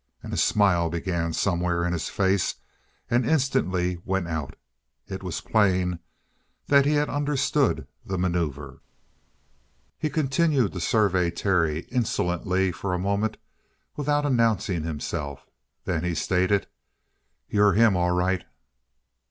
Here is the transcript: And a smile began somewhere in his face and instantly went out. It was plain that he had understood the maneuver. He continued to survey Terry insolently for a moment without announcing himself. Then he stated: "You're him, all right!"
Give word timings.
And 0.23 0.33
a 0.33 0.37
smile 0.37 0.89
began 0.89 1.31
somewhere 1.31 1.85
in 1.85 1.93
his 1.93 2.09
face 2.09 2.55
and 3.07 3.23
instantly 3.23 3.99
went 4.03 4.27
out. 4.27 4.55
It 5.05 5.21
was 5.21 5.41
plain 5.41 5.99
that 6.65 6.85
he 6.87 6.93
had 6.93 7.07
understood 7.07 7.85
the 8.03 8.17
maneuver. 8.17 8.81
He 9.99 10.09
continued 10.09 10.73
to 10.73 10.79
survey 10.79 11.29
Terry 11.29 11.81
insolently 11.91 12.71
for 12.71 12.95
a 12.95 12.97
moment 12.97 13.37
without 13.95 14.25
announcing 14.25 14.81
himself. 14.81 15.45
Then 15.85 16.03
he 16.03 16.15
stated: 16.15 16.65
"You're 17.47 17.73
him, 17.73 17.95
all 17.95 18.09
right!" 18.09 18.43